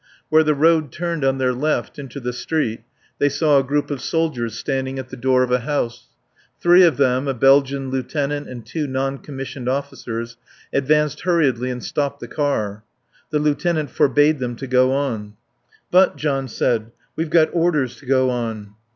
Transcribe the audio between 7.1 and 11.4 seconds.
a Belgian lieutenant and two non commissioned officers, advanced